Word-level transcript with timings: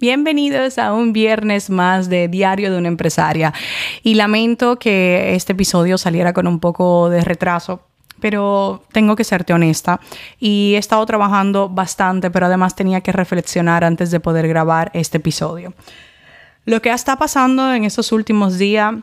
Bienvenidos 0.00 0.78
a 0.78 0.92
un 0.92 1.12
viernes 1.12 1.70
más 1.70 2.08
de 2.08 2.28
Diario 2.28 2.70
de 2.70 2.78
una 2.78 2.86
empresaria. 2.86 3.52
Y 4.04 4.14
lamento 4.14 4.78
que 4.78 5.34
este 5.34 5.54
episodio 5.54 5.98
saliera 5.98 6.32
con 6.32 6.46
un 6.46 6.60
poco 6.60 7.10
de 7.10 7.20
retraso, 7.22 7.80
pero 8.20 8.84
tengo 8.92 9.16
que 9.16 9.24
serte 9.24 9.54
honesta. 9.54 9.98
Y 10.38 10.74
he 10.76 10.78
estado 10.78 11.04
trabajando 11.04 11.68
bastante, 11.68 12.30
pero 12.30 12.46
además 12.46 12.76
tenía 12.76 13.00
que 13.00 13.10
reflexionar 13.10 13.82
antes 13.82 14.12
de 14.12 14.20
poder 14.20 14.46
grabar 14.46 14.92
este 14.94 15.16
episodio. 15.16 15.74
Lo 16.64 16.80
que 16.80 16.90
está 16.90 17.16
pasando 17.16 17.74
en 17.74 17.82
estos 17.82 18.12
últimos 18.12 18.56
días 18.56 18.94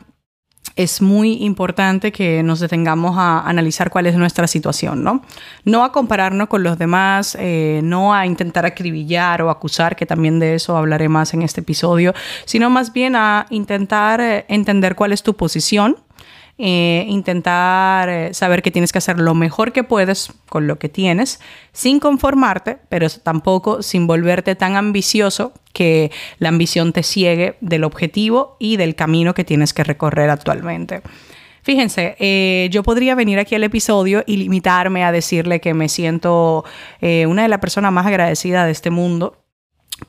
es 0.76 1.00
muy 1.00 1.42
importante 1.42 2.12
que 2.12 2.42
nos 2.42 2.60
detengamos 2.60 3.16
a 3.16 3.40
analizar 3.40 3.90
cuál 3.90 4.06
es 4.06 4.14
nuestra 4.14 4.46
situación, 4.46 5.02
¿no? 5.02 5.22
No 5.64 5.84
a 5.84 5.90
compararnos 5.90 6.48
con 6.48 6.62
los 6.62 6.78
demás, 6.78 7.36
eh, 7.40 7.80
no 7.82 8.14
a 8.14 8.26
intentar 8.26 8.66
acribillar 8.66 9.40
o 9.40 9.50
acusar, 9.50 9.96
que 9.96 10.04
también 10.04 10.38
de 10.38 10.54
eso 10.54 10.76
hablaré 10.76 11.08
más 11.08 11.32
en 11.32 11.42
este 11.42 11.62
episodio, 11.62 12.14
sino 12.44 12.68
más 12.68 12.92
bien 12.92 13.16
a 13.16 13.46
intentar 13.48 14.20
eh, 14.20 14.44
entender 14.48 14.94
cuál 14.94 15.12
es 15.12 15.22
tu 15.22 15.34
posición 15.34 15.96
eh, 16.58 17.04
intentar 17.08 18.08
eh, 18.08 18.32
saber 18.32 18.62
que 18.62 18.70
tienes 18.70 18.90
que 18.90 18.96
hacer 18.96 19.20
lo 19.20 19.34
mejor 19.34 19.72
que 19.72 19.84
puedes 19.84 20.32
con 20.48 20.66
lo 20.66 20.78
que 20.78 20.88
tienes, 20.88 21.38
sin 21.72 22.00
conformarte, 22.00 22.78
pero 22.88 23.08
tampoco 23.10 23.82
sin 23.82 24.06
volverte 24.06 24.54
tan 24.54 24.74
ambicioso 24.74 25.52
que 25.74 26.10
la 26.38 26.48
ambición 26.48 26.94
te 26.94 27.02
ciegue 27.02 27.56
del 27.60 27.84
objetivo 27.84 28.56
y 28.58 28.78
del 28.78 28.94
camino 28.94 29.34
que 29.34 29.44
tienes 29.44 29.74
que 29.74 29.84
recorrer 29.84 30.30
actualmente. 30.30 31.02
Fíjense, 31.62 32.16
eh, 32.18 32.68
yo 32.70 32.82
podría 32.82 33.14
venir 33.14 33.38
aquí 33.38 33.54
al 33.54 33.64
episodio 33.64 34.24
y 34.26 34.38
limitarme 34.38 35.04
a 35.04 35.12
decirle 35.12 35.60
que 35.60 35.74
me 35.74 35.90
siento 35.90 36.64
una 37.02 37.42
de 37.42 37.48
las 37.48 37.58
personas 37.58 37.92
más 37.92 38.06
agradecidas 38.06 38.64
de 38.64 38.72
este 38.72 38.90
mundo 38.90 39.45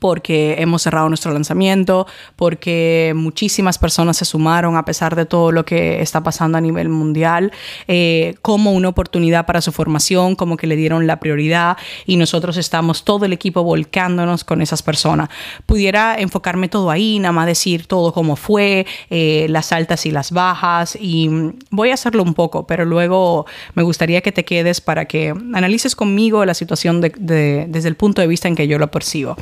porque 0.00 0.56
hemos 0.58 0.82
cerrado 0.82 1.08
nuestro 1.08 1.32
lanzamiento, 1.32 2.06
porque 2.36 3.12
muchísimas 3.16 3.78
personas 3.78 4.16
se 4.18 4.24
sumaron 4.24 4.76
a 4.76 4.84
pesar 4.84 5.16
de 5.16 5.26
todo 5.26 5.50
lo 5.52 5.64
que 5.64 6.02
está 6.02 6.22
pasando 6.22 6.58
a 6.58 6.60
nivel 6.60 6.88
mundial, 6.88 7.52
eh, 7.86 8.34
como 8.42 8.72
una 8.72 8.88
oportunidad 8.88 9.46
para 9.46 9.60
su 9.60 9.72
formación, 9.72 10.36
como 10.36 10.56
que 10.56 10.66
le 10.66 10.76
dieron 10.76 11.06
la 11.06 11.20
prioridad 11.20 11.76
y 12.06 12.16
nosotros 12.16 12.56
estamos 12.56 13.04
todo 13.04 13.24
el 13.24 13.32
equipo 13.32 13.62
volcándonos 13.62 14.44
con 14.44 14.62
esas 14.62 14.82
personas. 14.82 15.30
Pudiera 15.66 16.16
enfocarme 16.18 16.68
todo 16.68 16.90
ahí, 16.90 17.18
nada 17.18 17.32
más 17.32 17.46
decir 17.46 17.86
todo 17.86 18.12
cómo 18.12 18.36
fue, 18.36 18.86
eh, 19.10 19.46
las 19.48 19.72
altas 19.72 20.06
y 20.06 20.10
las 20.10 20.32
bajas 20.32 20.96
y 21.00 21.30
voy 21.70 21.90
a 21.90 21.94
hacerlo 21.94 22.22
un 22.22 22.34
poco, 22.34 22.66
pero 22.66 22.84
luego 22.84 23.46
me 23.74 23.82
gustaría 23.82 24.20
que 24.20 24.32
te 24.32 24.44
quedes 24.44 24.80
para 24.80 25.06
que 25.06 25.30
analices 25.30 25.96
conmigo 25.96 26.44
la 26.44 26.54
situación 26.54 27.00
desde 27.00 27.88
el 27.88 27.96
punto 27.96 28.20
de 28.20 28.28
vista 28.28 28.48
en 28.48 28.54
que 28.54 28.68
yo 28.68 28.78
lo 28.78 28.90
percibo. 28.90 29.36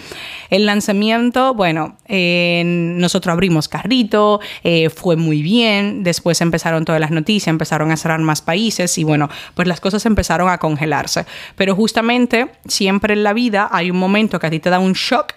El 0.50 0.66
lanzamiento, 0.66 1.54
bueno, 1.54 1.96
nosotros 2.08 3.32
abrimos 3.32 3.68
carrito, 3.68 4.40
eh, 4.64 4.90
fue 4.90 5.16
muy 5.16 5.42
bien, 5.42 6.02
después 6.02 6.40
empezaron 6.40 6.84
todas 6.84 7.00
las 7.00 7.10
noticias, 7.10 7.48
empezaron 7.48 7.90
a 7.90 7.96
cerrar 7.96 8.20
más 8.20 8.42
países 8.42 8.98
y 8.98 9.04
bueno, 9.04 9.28
pues 9.54 9.68
las 9.68 9.80
cosas 9.80 10.06
empezaron 10.06 10.48
a 10.48 10.58
congelarse. 10.58 11.26
Pero 11.56 11.74
justamente 11.74 12.48
siempre 12.66 13.14
en 13.14 13.22
la 13.22 13.32
vida 13.32 13.68
hay 13.70 13.90
un 13.90 13.98
momento 13.98 14.38
que 14.38 14.46
a 14.46 14.50
ti 14.50 14.60
te 14.60 14.70
da 14.70 14.78
un 14.78 14.92
shock 14.92 15.34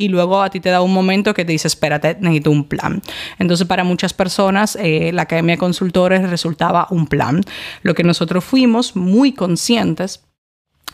y 0.00 0.08
luego 0.08 0.40
a 0.40 0.48
ti 0.48 0.60
te 0.60 0.70
da 0.70 0.80
un 0.80 0.94
momento 0.94 1.34
que 1.34 1.44
te 1.44 1.52
dice, 1.52 1.66
espérate, 1.66 2.16
necesito 2.20 2.52
un 2.52 2.64
plan. 2.64 3.02
Entonces, 3.40 3.66
para 3.66 3.82
muchas 3.82 4.14
personas, 4.14 4.76
eh, 4.80 5.10
la 5.12 5.22
Academia 5.22 5.56
de 5.56 5.58
Consultores 5.58 6.30
resultaba 6.30 6.86
un 6.90 7.08
plan. 7.08 7.42
Lo 7.82 7.94
que 7.94 8.04
nosotros 8.04 8.44
fuimos 8.44 8.94
muy 8.94 9.32
conscientes 9.32 10.27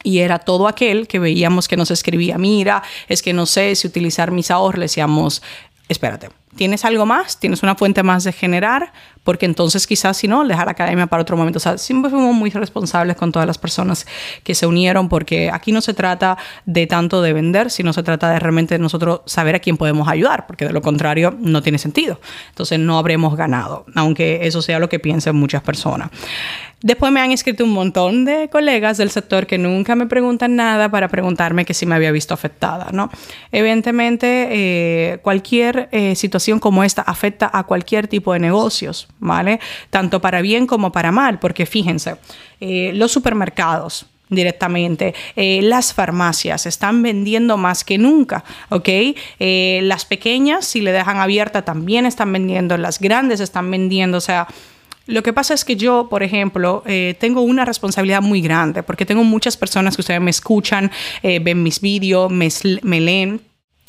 y 0.05 0.21
era 0.21 0.39
todo 0.39 0.69
aquel 0.69 1.09
que 1.09 1.19
veíamos 1.19 1.67
que 1.67 1.77
nos 1.77 1.91
escribía, 1.91 2.39
mira, 2.39 2.85
es 3.09 3.23
que 3.23 3.33
no 3.33 3.47
sé 3.47 3.75
si 3.75 3.89
utilizar 3.89 4.31
mis 4.31 4.53
ahorros, 4.53 4.79
le 4.79 4.85
decíamos, 4.85 5.43
espérate, 5.89 6.29
¿tienes 6.57 6.85
algo 6.85 7.07
más? 7.07 7.39
¿Tienes 7.39 7.63
una 7.63 7.75
fuente 7.75 8.03
más 8.03 8.25
de 8.25 8.33
generar? 8.33 8.93
Porque 9.23 9.47
entonces 9.47 9.87
quizás 9.87 10.17
si 10.17 10.29
no, 10.29 10.47
dejar 10.47 10.67
la 10.67 10.73
academia 10.73 11.07
para 11.07 11.23
otro 11.23 11.37
momento. 11.37 11.57
O 11.57 11.61
sea, 11.61 11.79
siempre 11.79 12.11
fuimos 12.11 12.35
muy 12.35 12.51
responsables 12.51 13.17
con 13.17 13.33
todas 13.33 13.47
las 13.47 13.59
personas 13.59 14.07
que 14.43 14.55
se 14.55 14.67
unieron 14.67 15.09
porque 15.09 15.51
aquí 15.51 15.73
no 15.73 15.81
se 15.81 15.95
trata 15.95 16.37
de 16.67 16.87
tanto 16.87 17.23
de 17.23 17.33
vender, 17.33 17.71
sino 17.71 17.93
se 17.93 18.03
trata 18.03 18.31
de 18.31 18.39
realmente 18.39 18.79
nosotros 18.79 19.21
saber 19.27 19.55
a 19.55 19.61
quién 19.61 19.77
podemos 19.77 20.09
ayudar, 20.09 20.47
porque 20.47 20.67
de 20.67 20.73
lo 20.73 20.83
contrario 20.83 21.35
no 21.39 21.63
tiene 21.63 21.79
sentido. 21.79 22.21
Entonces 22.51 22.79
no 22.79 22.99
habremos 22.99 23.37
ganado, 23.37 23.87
aunque 23.95 24.47
eso 24.47 24.61
sea 24.63 24.79
lo 24.79 24.89
que 24.89 24.99
piensen 24.99 25.37
muchas 25.37 25.63
personas. 25.63 26.11
Después 26.85 27.11
me 27.13 27.21
han 27.23 27.33
escrito 27.33 27.65
un 27.65 27.73
montón 27.73 28.27
de 28.27 28.51
colegas 28.51 28.99
del 28.99 29.09
sector 29.09 29.47
que 29.47 29.57
nunca 29.57 29.95
me 29.97 30.05
preguntan 30.07 30.55
nada 30.55 30.91
para 30.91 31.09
preguntarme 31.09 31.65
que 31.65 31.73
si 31.73 31.87
me 31.87 31.95
había 31.95 32.13
visto 32.13 32.35
afectada, 32.35 32.91
¿no? 32.93 33.09
Evidentemente, 33.53 34.49
eh, 34.51 35.19
cualquier 35.23 35.89
eh, 35.93 36.15
situación 36.15 36.44
como 36.61 36.85
esta 36.85 37.03
afecta 37.03 37.51
a 37.53 37.65
cualquier 37.65 38.09
tipo 38.09 38.33
de 38.33 38.39
negocios, 38.39 39.09
¿vale? 39.19 39.61
Tanto 39.91 40.21
para 40.21 40.43
bien 40.43 40.67
como 40.67 40.93
para 40.93 41.13
mal, 41.13 41.39
porque 41.39 41.67
fíjense, 41.67 42.17
eh, 42.61 42.93
los 42.95 43.13
supermercados, 43.13 44.07
directamente. 44.31 45.15
las 45.37 45.93
farmacias 45.93 46.65
están 46.67 47.03
vendiendo 47.03 47.57
más 47.57 47.85
que 47.85 47.99
nunca, 47.99 48.43
¿ok? 48.71 48.89
las 49.39 50.07
pequeñas, 50.07 50.67
si 50.67 50.81
le 50.81 50.93
dejan 50.93 51.19
abierta, 51.19 51.63
también 51.63 52.07
están 52.07 52.33
vendiendo, 52.33 52.77
las 52.79 52.99
grandes 52.99 53.41
están 53.41 53.71
vendiendo, 53.71 54.17
o 54.17 54.23
sea, 54.23 54.49
lo 55.07 55.23
que 55.23 55.33
pasa 55.33 55.53
es 55.53 55.65
que 55.65 55.77
yo, 55.77 56.09
por 56.09 56.23
ejemplo, 56.23 56.83
eh, 56.87 57.15
tengo 57.19 57.43
una 57.43 57.65
responsabilidad 57.65 58.23
muy 58.23 58.41
grande 58.41 58.83
porque 58.83 59.05
tengo 59.05 59.23
muchas 59.23 59.57
personas 59.57 59.97
que 59.97 60.01
ustedes 60.01 60.21
me 60.21 60.31
escuchan, 60.31 60.91
eh, 61.23 61.41
ven 61.41 61.63
mis 61.63 61.81
vídeos, 61.81 62.31
me, 62.31 62.49
me 62.83 63.01
leen 63.01 63.41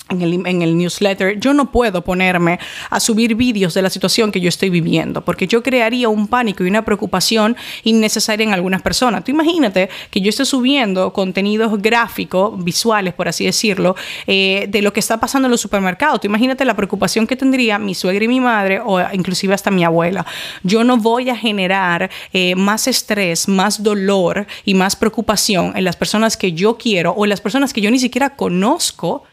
en 0.10 0.62
el, 0.62 0.78
newsletter, 0.78 1.40
yo 1.40 1.54
no 1.54 1.72
puedo 1.72 2.04
ponerme 2.04 2.60
a 2.90 3.00
subir 3.00 3.34
vídeos 3.36 3.74
de 3.74 3.82
la 3.82 3.90
situación 3.90 4.32
que 4.32 4.40
yo 4.40 4.50
estoy 4.50 4.70
viviendo, 4.70 5.26
porque 5.26 5.48
yo 5.48 5.64
crearía 5.64 6.10
un 6.10 6.28
pánico 6.28 6.64
y 6.64 6.70
una 6.70 6.86
preocupación 6.86 7.58
innecesaria 7.84 8.44
en 8.44 8.54
algunas 8.54 8.84
personas. 8.84 9.24
Tú 9.24 9.32
imagínate 9.32 9.90
que 10.12 10.22
yo 10.22 10.30
esté 10.30 10.46
subiendo 10.46 11.12
contenidos 11.12 11.82
gráficos, 11.82 12.64
visuales, 12.64 13.16
por 13.16 13.28
así 13.28 13.46
decirlo, 13.46 13.96
eh, 14.28 14.68
de 14.70 14.82
lo 14.84 14.94
que 14.94 15.00
está 15.00 15.20
pasando 15.20 15.48
en 15.48 15.52
los 15.52 15.62
supermercados. 15.62 16.22
Tú 16.22 16.28
imagínate 16.28 16.66
la 16.66 16.76
preocupación 16.76 17.26
que 17.26 17.36
tendría 17.36 17.80
mi 17.80 17.96
suegra 17.96 18.24
y 18.26 18.28
mi 18.28 18.40
madre, 18.40 18.82
o 18.86 19.00
inclusive 19.12 19.56
hasta 19.56 19.72
mi 19.72 19.84
abuela. 19.84 20.26
Yo 20.62 20.84
no 20.84 20.98
voy 20.98 21.32
a 21.32 21.36
generar 21.36 22.12
eh, 22.32 22.56
más 22.56 22.88
estrés, 22.88 23.48
más 23.48 23.82
dolor 23.82 24.46
y 24.66 24.76
más 24.76 24.96
preocupación 24.96 25.74
en 25.76 25.84
las 25.84 25.96
personas 25.96 26.38
que 26.38 26.54
yo 26.54 26.78
quiero 26.78 27.12
o 27.12 27.26
en 27.26 27.30
las 27.30 27.42
personas 27.42 27.74
que 27.74 27.82
yo 27.82 27.90
ni 27.90 27.98
siquiera 28.00 28.36
conozco 28.36 29.24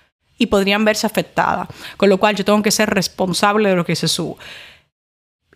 y 0.43 0.47
podrían 0.47 0.85
verse 0.85 1.07
afectadas. 1.07 1.69
Con 1.97 2.09
lo 2.09 2.19
cual 2.19 2.35
yo 2.35 2.45
tengo 2.45 2.63
que 2.63 2.73
ser 2.73 2.91
responsable 2.91 3.69
de 3.69 3.77
lo 3.77 3.85
que 3.85 3.95
se 3.95 4.09
sube. 4.09 4.37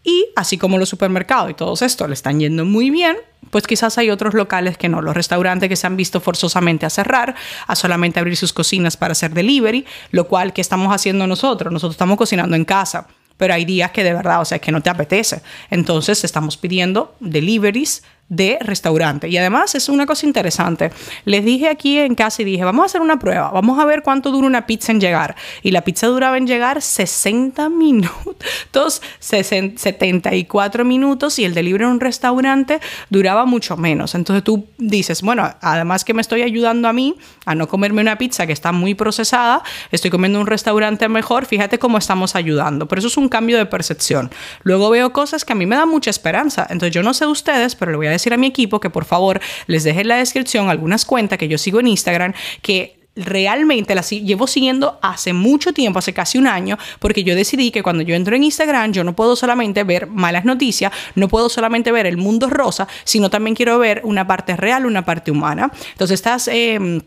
Y 0.05 0.27
así 0.37 0.57
como 0.57 0.79
los 0.79 0.89
supermercados 0.89 1.51
y 1.51 1.55
todos 1.55 1.83
esto 1.83 2.07
le 2.07 2.15
están 2.15 2.39
yendo 2.39 2.65
muy 2.65 2.91
bien, 2.91 3.17
pues 3.51 3.67
quizás 3.67 3.99
hay 3.99 4.11
otros 4.11 4.35
locales 4.35 4.79
que 4.79 4.89
no. 4.89 5.03
Los 5.03 5.17
restaurantes 5.17 5.69
que 5.69 5.75
se 5.75 5.89
han 5.89 5.97
visto 5.97 6.21
forzosamente 6.21 6.87
a 6.87 6.91
cerrar, 6.91 7.35
a 7.67 7.75
solamente 7.75 8.21
abrir 8.21 8.37
sus 8.37 8.53
cocinas 8.53 8.97
para 8.97 9.13
hacer 9.13 9.35
delivery, 9.35 9.85
lo 10.13 10.29
cual, 10.29 10.53
¿qué 10.53 10.61
estamos 10.61 10.95
haciendo 10.95 11.27
nosotros? 11.27 11.73
Nosotros 11.73 11.95
estamos 11.95 12.17
cocinando 12.17 12.55
en 12.55 12.65
casa, 12.65 13.09
pero 13.37 13.55
hay 13.55 13.65
días 13.65 13.91
que 13.91 14.05
de 14.05 14.13
verdad, 14.13 14.41
o 14.41 14.45
sea, 14.45 14.61
que 14.61 14.71
no 14.71 14.81
te 14.81 14.91
apetece. 14.91 15.43
Entonces 15.71 16.23
estamos 16.23 16.57
pidiendo 16.57 17.17
deliveries 17.19 18.05
de 18.29 18.59
restaurante. 18.61 19.29
Y 19.29 19.37
además 19.37 19.75
es 19.75 19.89
una 19.89 20.05
cosa 20.07 20.27
interesante. 20.27 20.91
Les 21.25 21.45
dije 21.45 21.69
aquí 21.69 21.99
en 21.99 22.15
casa 22.15 22.43
y 22.43 22.45
dije, 22.45 22.65
vamos 22.65 22.83
a 22.83 22.87
hacer 22.87 23.01
una 23.01 23.19
prueba, 23.19 23.51
vamos 23.51 23.79
a 23.79 23.85
ver 23.85 24.03
cuánto 24.03 24.31
dura 24.33 24.47
una 24.47 24.67
pizza 24.67 24.93
en 24.93 25.01
llegar. 25.01 25.37
Y 25.63 25.71
la 25.71 25.83
pizza 25.83 26.09
duraba 26.09 26.37
en 26.37 26.47
llegar 26.47 26.83
60 26.83 27.69
minutos, 27.69 29.03
74 29.21 30.85
minutos 30.85 31.39
y 31.39 31.45
el 31.45 31.55
delivery 31.55 31.85
en 31.85 31.91
un 31.91 32.01
restaurante 32.01 32.81
duraba 33.11 33.45
mucho 33.45 33.77
menos. 33.77 34.15
Entonces 34.15 34.43
tú 34.43 34.67
dices, 34.79 35.23
bueno, 35.23 35.49
además 35.61 36.05
que 36.05 36.15
me 36.15 36.21
estoy 36.21 36.43
ayudando 36.43 36.89
a 36.89 36.93
mí 36.93 37.17
a 37.45 37.55
no 37.55 37.69
comerme 37.69 38.01
una 38.01 38.19
pizza 38.19 38.47
que 38.47 38.53
está 38.53 38.73
muy 38.73 38.95
procesada, 38.95 39.63
estoy 39.93 40.11
comiendo 40.11 40.41
un 40.41 40.47
restaurante 40.47 41.09
mejor, 41.09 41.47
fíjate 41.47 41.79
cómo 41.79 41.99
estamos 41.99 42.35
ayudando. 42.35 42.87
Pero 42.89 42.99
eso 42.99 43.09
es 43.09 43.17
un 43.17 43.29
cambio 43.29 43.57
de 43.57 43.67
percepción. 43.67 44.31
Luego 44.65 44.91
veo 44.91 45.13
cosas 45.13 45.45
que 45.45 45.53
a 45.53 45.57
mí 45.57 45.67
me 45.67 45.77
dan 45.77 45.89
mucha 45.89 46.11
esperanza. 46.11 46.67
Entonces 46.69 46.93
yo 46.93 47.05
no 47.05 47.15
sé 47.15 47.27
ustedes, 47.27 47.77
pero 47.77 47.93
le 47.93 47.97
voy 47.97 48.07
a 48.09 48.16
decir 48.17 48.35
a 48.35 48.37
mi 48.37 48.47
equipo 48.47 48.81
que 48.81 48.91
por 48.91 49.05
favor 49.05 49.41
les 49.67 49.85
deje 49.85 50.01
en 50.01 50.09
la 50.09 50.17
descripción 50.17 50.69
algunas 50.69 51.05
cuentas 51.05 51.39
que 51.39 51.49
yo 51.49 51.59
sigo 51.59 51.81
en 51.81 51.89
Instagram 51.89 52.35
que 52.63 52.97
realmente 53.17 53.95
las 53.95 54.11
llevo 54.11 54.47
siguiendo 54.47 54.99
hace 55.03 55.33
mucho 55.33 55.73
tiempo, 55.73 55.99
hace 55.99 56.13
casi 56.13 56.39
un 56.39 56.47
año, 56.47 56.79
porque 57.01 57.25
yo 57.25 57.35
decidí 57.35 57.71
que 57.71 57.83
cuando 57.83 58.03
yo 58.03 58.15
entro 58.15 58.37
en 58.37 58.45
Instagram, 58.45 58.93
yo 58.93 59.05
no 59.05 59.17
puedo 59.17 59.35
solamente 59.37 59.85
ver 59.85 60.07
malas 60.07 60.45
noticias, 60.45 60.93
no 61.15 61.29
puedo 61.29 61.49
solamente 61.49 61.91
ver 61.93 62.07
el 62.07 62.19
mundo 62.19 62.49
rosa, 62.51 62.87
sino 63.05 63.31
también 63.31 63.57
quiero 63.57 63.79
ver 63.79 64.03
una 64.05 64.27
parte 64.27 64.57
real, 64.57 64.87
una 64.87 65.05
parte 65.05 65.31
humana. 65.31 65.73
Entonces 65.93 66.15
estás... 66.17 66.49
Eh, 66.49 67.01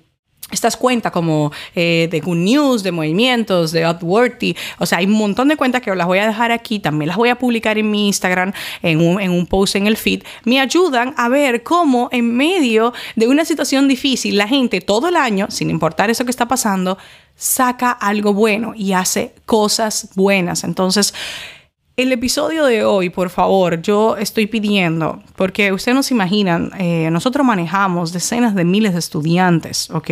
estas 0.51 0.77
cuentas 0.77 1.11
como 1.11 1.51
eh, 1.75 2.07
de 2.11 2.19
Good 2.19 2.37
News, 2.37 2.83
de 2.83 2.91
Movimientos, 2.91 3.71
de 3.71 3.87
Upworthy, 3.87 4.55
o 4.79 4.85
sea, 4.85 4.99
hay 4.99 5.05
un 5.05 5.13
montón 5.13 5.47
de 5.47 5.57
cuentas 5.57 5.81
que 5.81 5.93
las 5.93 6.07
voy 6.07 6.19
a 6.19 6.27
dejar 6.27 6.51
aquí, 6.51 6.79
también 6.79 7.07
las 7.07 7.17
voy 7.17 7.29
a 7.29 7.35
publicar 7.35 7.77
en 7.77 7.89
mi 7.91 8.07
Instagram, 8.07 8.53
en 8.81 9.01
un, 9.01 9.21
en 9.21 9.31
un 9.31 9.45
post 9.45 9.75
en 9.75 9.87
el 9.87 9.97
feed, 9.97 10.23
me 10.45 10.59
ayudan 10.59 11.13
a 11.17 11.29
ver 11.29 11.63
cómo 11.63 12.09
en 12.11 12.35
medio 12.35 12.93
de 13.15 13.27
una 13.27 13.45
situación 13.45 13.87
difícil 13.87 14.37
la 14.37 14.47
gente 14.47 14.81
todo 14.81 15.09
el 15.09 15.15
año, 15.15 15.47
sin 15.49 15.69
importar 15.69 16.09
eso 16.09 16.25
que 16.25 16.31
está 16.31 16.47
pasando, 16.47 16.97
saca 17.35 17.91
algo 17.91 18.33
bueno 18.33 18.73
y 18.75 18.93
hace 18.93 19.33
cosas 19.45 20.09
buenas. 20.15 20.63
Entonces, 20.63 21.13
el 22.01 22.13
episodio 22.13 22.63
de 22.63 22.85
hoy, 22.85 23.09
por 23.09 23.29
favor, 23.29 23.81
yo 23.81 24.15
estoy 24.15 24.47
pidiendo, 24.47 25.21
porque 25.35 25.73
ustedes 25.73 25.95
no 25.95 26.01
se 26.01 26.13
imaginan, 26.13 26.71
eh, 26.79 27.09
nosotros 27.11 27.45
manejamos 27.45 28.13
decenas 28.13 28.55
de 28.55 28.63
miles 28.63 28.93
de 28.93 28.99
estudiantes, 28.99 29.89
¿ok? 29.89 30.09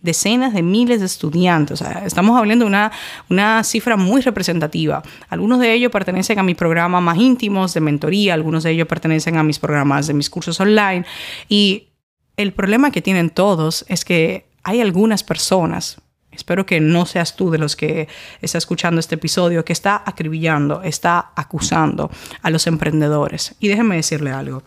Decenas 0.00 0.54
de 0.54 0.62
miles 0.62 1.00
de 1.00 1.06
estudiantes. 1.06 1.82
Estamos 2.04 2.38
hablando 2.38 2.64
de 2.64 2.68
una, 2.68 2.92
una 3.28 3.64
cifra 3.64 3.96
muy 3.96 4.20
representativa. 4.20 5.02
Algunos 5.28 5.58
de 5.58 5.74
ellos 5.74 5.90
pertenecen 5.90 6.38
a 6.38 6.44
mis 6.44 6.56
programas 6.56 7.02
más 7.02 7.18
íntimos 7.18 7.74
de 7.74 7.80
mentoría, 7.80 8.34
algunos 8.34 8.62
de 8.62 8.70
ellos 8.70 8.86
pertenecen 8.86 9.36
a 9.36 9.42
mis 9.42 9.58
programas 9.58 10.06
de 10.06 10.14
mis 10.14 10.30
cursos 10.30 10.60
online. 10.60 11.04
Y 11.48 11.88
el 12.36 12.52
problema 12.52 12.92
que 12.92 13.02
tienen 13.02 13.30
todos 13.30 13.84
es 13.88 14.04
que 14.04 14.46
hay 14.62 14.80
algunas 14.80 15.24
personas, 15.24 16.00
espero 16.40 16.64
que 16.66 16.80
no 16.80 17.06
seas 17.06 17.36
tú 17.36 17.50
de 17.50 17.58
los 17.58 17.76
que 17.76 18.08
está 18.40 18.58
escuchando 18.58 18.98
este 18.98 19.16
episodio, 19.16 19.64
que 19.64 19.72
está 19.72 20.02
acribillando, 20.04 20.82
está 20.82 21.32
acusando 21.36 22.10
a 22.42 22.50
los 22.50 22.66
emprendedores. 22.66 23.54
Y 23.60 23.68
déjenme 23.68 23.96
decirle 23.96 24.32
algo. 24.32 24.62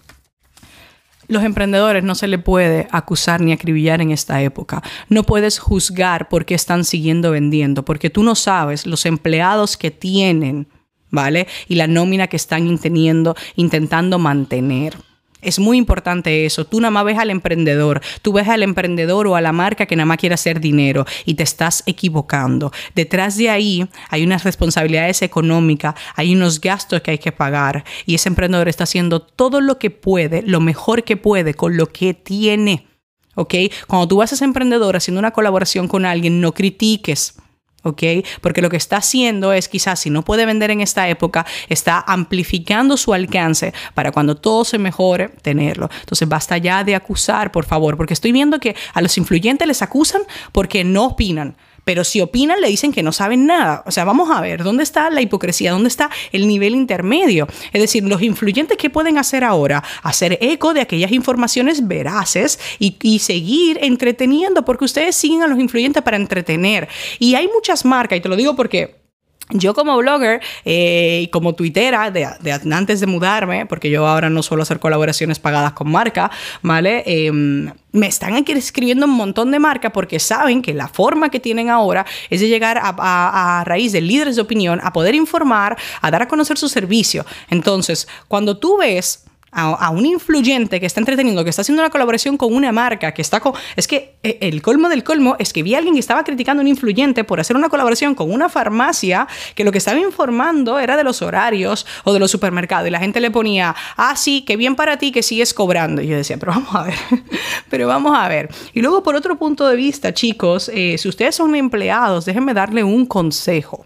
Los 1.28 1.44
emprendedores 1.44 2.04
no 2.04 2.16
se 2.16 2.28
le 2.28 2.38
puede 2.38 2.88
acusar 2.92 3.42
ni 3.42 3.54
acribillar 3.54 4.02
en 4.02 4.12
esta 4.12 4.42
época. 4.42 4.84
No 5.10 5.24
puedes 5.24 5.58
juzgar 5.58 6.30
por 6.30 6.46
qué 6.46 6.54
están 6.54 6.84
siguiendo 6.84 7.32
vendiendo, 7.32 7.84
porque 7.84 8.10
tú 8.10 8.24
no 8.24 8.36
sabes 8.36 8.86
los 8.86 9.06
empleados 9.06 9.76
que 9.76 9.90
tienen, 9.90 10.68
¿vale? 11.10 11.48
Y 11.68 11.76
la 11.76 11.88
nómina 11.88 12.28
que 12.28 12.36
están 12.36 12.68
intentando 12.68 14.20
mantener. 14.20 14.96
Es 15.44 15.60
muy 15.60 15.78
importante 15.78 16.46
eso. 16.46 16.66
Tú 16.66 16.80
nada 16.80 16.92
más 16.92 17.06
ves 17.06 17.18
al 17.18 17.30
emprendedor, 17.30 18.02
tú 18.22 18.34
ves 18.34 18.48
al 18.48 18.64
emprendedor 18.64 19.28
o 19.28 19.36
a 19.36 19.42
la 19.42 19.52
marca 19.52 19.86
que 19.86 19.96
nada 19.96 20.06
más 20.06 20.18
quiere 20.18 20.36
hacer 20.36 20.60
dinero 20.60 21.06
y 21.26 21.36
te 21.36 21.44
estás 21.44 21.84
equivocando. 21.86 22.72
Detrás 22.96 23.38
de 23.38 23.50
ahí 23.50 23.88
hay 24.10 24.24
unas 24.24 24.44
responsabilidades 24.44 25.22
económicas, 25.22 25.96
hay 26.16 26.34
unos 26.34 26.60
gastos 26.62 27.02
que 27.02 27.12
hay 27.12 27.18
que 27.18 27.32
pagar 27.32 27.84
y 28.06 28.16
ese 28.16 28.30
emprendedor 28.30 28.68
está 28.68 28.86
haciendo 28.86 29.20
todo 29.22 29.62
lo 29.62 29.80
que 29.80 29.90
puede, 29.90 30.42
lo 30.44 30.60
mejor 30.60 31.04
que 31.04 31.18
puede 31.18 31.54
con 31.54 31.78
lo 31.78 31.88
que 31.88 32.14
tiene. 32.14 32.88
¿Ok? 33.36 33.56
Cuando 33.88 34.08
tú 34.08 34.18
vas 34.18 34.32
a 34.32 34.36
ser 34.36 34.46
emprendedor 34.46 34.96
haciendo 34.96 35.20
una 35.20 35.32
colaboración 35.32 35.88
con 35.88 36.06
alguien, 36.06 36.40
no 36.40 36.54
critiques 36.54 37.36
¿ok? 37.84 38.04
Porque 38.42 38.62
lo 38.62 38.70
que 38.70 38.78
está 38.78 38.98
haciendo 38.98 39.54
es 39.54 39.70
quizás 39.70 40.00
si 40.00 40.10
no 40.10 40.24
puede 40.24 40.46
vender 40.46 40.72
en 40.72 40.82
esta 40.82 41.08
época, 41.08 41.46
está 41.70 42.04
amplificando 42.08 42.98
su 42.98 43.14
alcance 43.14 43.74
para 43.94 44.12
cuando 44.12 44.36
todo 44.36 44.66
se 44.66 44.78
mejore, 44.78 45.30
tenerlo. 45.42 45.90
Entonces 46.00 46.28
basta 46.28 46.58
ya 46.58 46.84
de 46.84 46.96
acusar, 46.96 47.52
por 47.52 47.66
favor, 47.66 47.98
porque 47.98 48.14
estoy 48.14 48.32
viendo 48.32 48.60
que 48.60 48.76
a 48.94 49.02
los 49.02 49.18
influyentes 49.18 49.68
les 49.68 49.82
acusan 49.82 50.22
porque 50.52 50.84
no 50.84 51.06
opinan. 51.06 51.56
Pero 51.84 52.04
si 52.04 52.22
opinan, 52.22 52.62
le 52.62 52.68
dicen 52.68 52.92
que 52.92 53.04
no 53.04 53.12
saben 53.12 53.46
nada. 53.46 53.84
O 53.86 53.92
sea, 53.92 54.06
vamos 54.06 54.30
a 54.32 54.42
ver, 54.42 54.64
¿dónde 54.64 54.84
está 54.84 55.10
la 55.10 55.22
hipocresía? 55.22 55.72
¿Dónde 55.72 55.90
está 55.90 56.10
el 56.32 56.48
nivel 56.48 56.76
intermedio? 56.76 57.48
Es 57.72 57.82
decir, 57.82 58.04
los 58.04 58.22
influyentes, 58.22 58.78
¿qué 58.78 58.90
pueden 58.90 59.18
hacer 59.18 59.44
ahora? 59.44 59.84
Hacer 60.02 60.38
eco 60.42 60.74
de 60.74 60.82
aquellas 60.82 61.12
informaciones 61.12 61.88
veraces 61.88 62.60
y, 62.80 62.98
y 63.02 63.20
seguir 63.20 63.80
entreteniendo, 63.82 64.64
porque 64.66 64.86
ustedes 64.86 65.16
siguen 65.16 65.44
a 65.44 65.48
los 65.48 65.60
influyentes 65.60 66.04
para 66.04 66.18
entretener. 66.18 66.88
Y 67.20 67.36
hay 67.36 67.48
muchas 67.48 67.86
marcas, 67.86 68.18
y 68.18 68.22
te 68.22 68.30
lo 68.30 68.36
digo 68.36 68.56
porque 68.56 69.03
yo 69.50 69.74
como 69.74 69.98
blogger 69.98 70.42
eh, 70.66 71.22
y 71.24 71.28
como 71.28 71.54
tuitera 71.54 72.12
de, 72.12 72.26
antes 72.72 73.00
de 73.00 73.08
mudarme, 73.08 73.66
porque 73.66 73.90
yo 73.90 74.08
ahora 74.08 74.30
no 74.30 74.42
suelo 74.42 74.64
hacer 74.64 74.80
colaboraciones 74.80 75.40
pagadas 75.40 75.74
con 75.74 75.92
marca, 75.92 76.32
¿vale? 76.62 77.04
Em, 77.06 77.72
me 77.92 78.08
están 78.08 78.36
aquí 78.36 78.54
escribiendo 78.54 79.06
un 79.06 79.12
montón 79.12 79.52
de 79.52 79.60
marcas 79.60 79.92
porque 79.92 80.20
saben 80.20 80.62
que 80.62 80.74
la 80.74 80.88
forma 80.88 81.30
que 81.30 81.40
tienen 81.40 81.70
ahora 81.70 82.06
es 82.30 82.42
de 82.42 82.48
llegar 82.48 82.78
a, 82.78 82.94
a, 82.98 83.64
raíz 83.64 83.92
de 83.92 84.02
líderes 84.02 84.36
de 84.36 84.42
opinión, 84.42 84.80
a 84.82 84.94
poder 84.94 85.14
informar, 85.14 85.78
a 86.02 86.10
dar 86.10 86.24
a 86.24 86.28
conocer 86.28 86.58
su 86.58 86.70
servicio. 86.70 87.26
Entonces, 87.50 88.08
cuando 88.28 88.58
tú 88.58 88.78
ves 88.78 89.26
a, 89.54 89.90
un 89.90 90.06
influyente 90.06 90.80
que 90.80 90.86
está 90.86 91.00
entreteniendo, 91.00 91.44
que 91.44 91.50
está 91.50 91.62
haciendo 91.62 91.82
una 91.82 91.90
colaboración 91.90 92.38
con 92.38 92.54
una 92.54 92.72
marca, 92.72 93.14
que 93.14 93.22
está 93.22 93.40
con... 93.40 93.54
Es 93.76 93.88
que 93.88 94.16
eh, 94.24 94.38
el 94.42 94.62
colmo 94.62 94.90
del 94.90 95.04
colmo 95.04 95.36
es 95.40 95.54
que 95.54 95.64
vi 95.64 95.76
a 95.76 95.78
alguien 95.78 95.94
que 95.94 96.00
estaba 96.00 96.24
criticando 96.24 96.62
a 96.62 96.64
un 96.64 96.68
influyente 96.68 97.24
por 97.24 97.40
hacer 97.40 97.56
una 97.56 97.70
colaboración 97.70 98.16
con 98.16 98.32
una 98.32 98.50
farmacia 98.50 99.28
que 99.56 99.64
lo 99.64 99.72
que 99.72 99.78
estaba 99.78 100.00
informando 100.00 100.80
era 100.80 100.98
de 100.98 101.04
los 101.04 101.22
horarios 101.22 101.86
o 102.04 102.14
de 102.14 102.20
los 102.20 102.32
supermercados 102.32 102.88
y 102.88 102.92
la 102.92 103.00
gente 103.00 103.20
le 103.20 103.32
ponía, 103.32 103.76
ah, 103.98 104.16
sí, 104.16 104.44
qué 104.46 104.58
bien 104.58 104.76
para 104.76 104.98
ti 104.98 105.12
que 105.12 105.24
sigues 105.24 105.54
cobrando. 105.54 106.02
Y 106.02 106.08
yo 106.08 106.18
decía, 106.18 106.38
pero 106.38 106.54
vamos 106.54 106.76
a 106.76 106.84
ver, 106.84 106.96
pero 107.70 107.88
vamos 107.88 108.18
a 108.18 108.28
ver. 108.28 108.50
Y 108.74 108.82
luego 108.82 109.04
por 109.04 109.16
otro 109.16 109.38
punto 109.38 109.68
de 109.68 109.76
vista, 109.76 110.14
chicos, 110.14 110.70
eh, 110.74 110.98
si 110.98 111.08
ustedes 111.08 111.36
son 111.36 111.56
empleados, 111.56 112.26
déjenme 112.26 112.54
darle 112.54 112.84
un 112.84 113.06
consejo. 113.06 113.86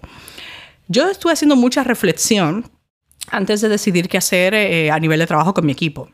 Yo 0.87 1.09
estuve 1.09 1.33
haciendo 1.33 1.57
mucha 1.57 1.83
reflexión 1.83 2.69
antes 3.29 3.61
de 3.61 3.69
decidir 3.69 4.09
qué 4.09 4.17
hacer 4.17 4.53
eh, 4.53 4.91
a 4.91 4.99
nivel 4.99 5.19
de 5.19 5.27
trabajo 5.27 5.53
con 5.53 5.65
mi 5.65 5.71
equipo. 5.71 6.09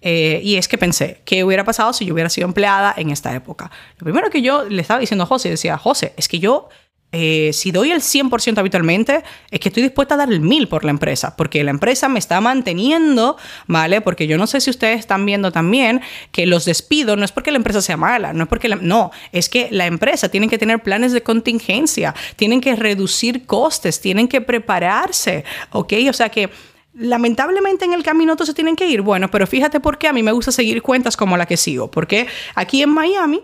Eh, 0.00 0.40
y 0.44 0.56
es 0.56 0.68
que 0.68 0.78
pensé, 0.78 1.22
¿qué 1.24 1.42
hubiera 1.42 1.64
pasado 1.64 1.92
si 1.92 2.06
yo 2.06 2.14
hubiera 2.14 2.30
sido 2.30 2.46
empleada 2.46 2.94
en 2.96 3.10
esta 3.10 3.34
época? 3.34 3.70
Lo 3.98 4.04
primero 4.04 4.30
que 4.30 4.42
yo 4.42 4.64
le 4.64 4.80
estaba 4.80 5.00
diciendo 5.00 5.24
a 5.24 5.26
José, 5.26 5.50
decía, 5.50 5.76
José, 5.76 6.14
es 6.16 6.28
que 6.28 6.38
yo 6.38 6.68
eh, 7.10 7.50
si 7.54 7.70
doy 7.70 7.90
el 7.90 8.00
100% 8.00 8.58
habitualmente, 8.58 9.22
es 9.50 9.60
que 9.60 9.70
estoy 9.70 9.82
dispuesta 9.82 10.14
a 10.14 10.18
dar 10.18 10.30
el 10.30 10.40
1000 10.40 10.68
por 10.68 10.84
la 10.84 10.90
empresa, 10.90 11.36
porque 11.36 11.64
la 11.64 11.70
empresa 11.70 12.08
me 12.08 12.18
está 12.18 12.40
manteniendo, 12.42 13.38
¿vale? 13.66 14.02
Porque 14.02 14.26
yo 14.26 14.36
no 14.36 14.46
sé 14.46 14.60
si 14.60 14.68
ustedes 14.68 15.00
están 15.00 15.24
viendo 15.24 15.50
también 15.50 16.02
que 16.32 16.46
los 16.46 16.66
despidos 16.66 17.16
no 17.16 17.24
es 17.24 17.32
porque 17.32 17.50
la 17.50 17.56
empresa 17.56 17.80
sea 17.80 17.96
mala, 17.96 18.34
no 18.34 18.42
es 18.42 18.48
porque 18.48 18.68
no, 18.68 19.10
es 19.32 19.48
que 19.48 19.68
la 19.70 19.86
empresa 19.86 20.28
tiene 20.28 20.48
que 20.48 20.58
tener 20.58 20.82
planes 20.82 21.12
de 21.12 21.22
contingencia, 21.22 22.14
tienen 22.36 22.60
que 22.60 22.76
reducir 22.76 23.46
costes, 23.46 24.00
tienen 24.00 24.28
que 24.28 24.42
prepararse, 24.42 25.44
¿ok? 25.72 25.94
O 26.10 26.12
sea 26.12 26.28
que 26.28 26.50
lamentablemente 26.92 27.86
en 27.86 27.94
el 27.94 28.02
camino 28.02 28.34
todos 28.36 28.48
se 28.48 28.54
tienen 28.54 28.76
que 28.76 28.86
ir. 28.86 29.00
Bueno, 29.00 29.30
pero 29.30 29.46
fíjate 29.46 29.80
por 29.80 29.96
qué 29.96 30.08
a 30.08 30.12
mí 30.12 30.22
me 30.22 30.32
gusta 30.32 30.52
seguir 30.52 30.82
cuentas 30.82 31.16
como 31.16 31.38
la 31.38 31.46
que 31.46 31.56
sigo, 31.56 31.90
porque 31.90 32.26
aquí 32.54 32.82
en 32.82 32.90
Miami 32.90 33.42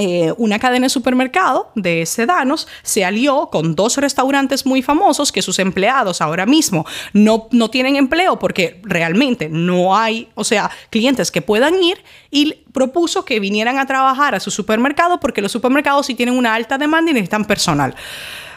eh, 0.00 0.32
una 0.36 0.60
cadena 0.60 0.84
de 0.84 0.90
supermercado 0.90 1.72
de 1.74 2.06
sedanos 2.06 2.68
se 2.82 3.04
alió 3.04 3.48
con 3.50 3.74
dos 3.74 3.96
restaurantes 3.96 4.64
muy 4.64 4.80
famosos 4.80 5.32
que 5.32 5.42
sus 5.42 5.58
empleados 5.58 6.20
ahora 6.20 6.46
mismo 6.46 6.86
no, 7.12 7.48
no 7.50 7.68
tienen 7.68 7.96
empleo 7.96 8.38
porque 8.38 8.80
realmente 8.84 9.48
no 9.48 9.96
hay, 9.96 10.28
o 10.36 10.44
sea, 10.44 10.70
clientes 10.90 11.32
que 11.32 11.42
puedan 11.42 11.82
ir 11.82 12.04
y 12.30 12.54
propuso 12.72 13.24
que 13.24 13.40
vinieran 13.40 13.76
a 13.76 13.86
trabajar 13.86 14.36
a 14.36 14.40
su 14.40 14.52
supermercado 14.52 15.18
porque 15.18 15.42
los 15.42 15.50
supermercados 15.50 16.06
sí 16.06 16.14
tienen 16.14 16.36
una 16.36 16.54
alta 16.54 16.78
demanda 16.78 17.10
y 17.10 17.14
necesitan 17.14 17.44
personal 17.44 17.96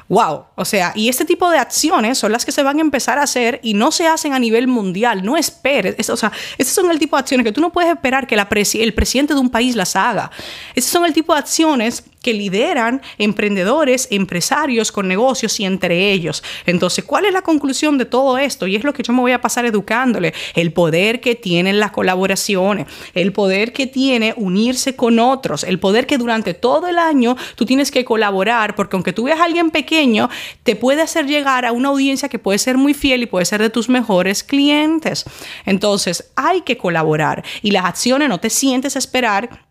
wow, 0.08 0.46
o 0.56 0.66
sea, 0.66 0.92
y 0.96 1.10
este 1.10 1.26
tipo 1.26 1.50
de 1.50 1.58
acciones 1.58 2.18
son 2.18 2.32
las 2.32 2.46
que 2.46 2.52
se 2.52 2.64
van 2.64 2.78
a 2.78 2.82
empezar 2.82 3.20
a 3.20 3.24
hacer 3.24 3.60
y 3.64 3.74
no 3.74 3.92
se 3.92 4.08
hacen 4.08 4.34
a 4.34 4.40
nivel 4.40 4.68
mundial, 4.68 5.24
no 5.24 5.38
esperes, 5.38 6.10
o 6.10 6.18
sea, 6.18 6.32
estos 6.58 6.76
son 6.76 6.92
el 6.92 7.00
tipo 7.00 7.16
de 7.16 7.22
acciones 7.22 7.46
que 7.46 7.52
tú 7.52 7.62
no 7.62 7.72
puedes 7.72 7.92
esperar 7.92 8.28
que 8.28 8.36
el 8.36 8.94
presidente 8.94 9.34
de 9.34 9.40
un 9.40 9.50
país 9.50 9.76
las 9.76 9.96
haga. 9.96 10.32
Estos 10.76 10.92
son 10.92 11.06
el 11.06 11.14
tipo 11.14 11.34
de 11.34 11.40
acciones 11.40 12.04
que 12.22 12.34
lideran 12.34 13.02
emprendedores, 13.18 14.08
empresarios 14.12 14.92
con 14.92 15.08
negocios 15.08 15.60
y 15.60 15.66
entre 15.66 16.12
ellos. 16.12 16.44
Entonces, 16.66 17.04
¿cuál 17.04 17.26
es 17.26 17.34
la 17.34 17.42
conclusión 17.42 17.98
de 17.98 18.06
todo 18.06 18.38
esto? 18.38 18.68
Y 18.68 18.76
es 18.76 18.84
lo 18.84 18.94
que 18.94 19.04
yo 19.04 19.14
me 19.14 19.22
voy 19.22 19.32
a 19.32 19.42
pasar 19.42 19.66
educándole. 19.66 20.34
El 20.54 20.72
poder 20.72 21.20
que 21.20 21.36
tienen 21.36 21.80
las 21.80 21.92
colaboraciones, 21.92 22.88
el 23.14 23.34
poder 23.34 23.74
que 23.74 23.88
tiene 23.88 24.34
unirse 24.38 24.96
con 24.96 25.20
otros, 25.20 25.64
el 25.64 25.80
poder 25.80 26.06
que 26.06 26.18
durante 26.18 26.54
todo 26.54 26.88
el 26.88 26.98
año 26.98 27.36
tú 27.56 27.66
tienes 27.66 27.92
que 27.92 28.06
colaborar, 28.06 28.76
porque 28.76 28.96
aunque 28.96 29.14
tú 29.14 29.24
veas 29.24 29.40
a 29.40 29.46
alguien 29.46 29.72
pequeño, 29.72 30.30
te 30.64 30.76
puede 30.76 31.02
hacer 31.02 31.26
llegar 31.26 31.66
a 31.66 31.72
una 31.72 31.90
audiencia 31.90 32.30
que 32.30 32.40
puede 32.40 32.60
ser 32.60 32.78
muy 32.78 32.94
fiel 32.94 33.24
y 33.24 33.26
puede 33.26 33.46
ser 33.46 33.62
de 33.62 33.70
tus 33.70 33.90
mejores 33.90 34.44
clientes. 34.44 35.26
Entonces, 35.66 36.32
hay 36.36 36.62
que 36.62 36.78
colaborar 36.78 37.44
y 37.62 37.72
las 37.72 37.86
acciones 37.86 38.30
no 38.30 38.40
te 38.40 38.50
sientes 38.50 38.96
esperar 38.96 39.68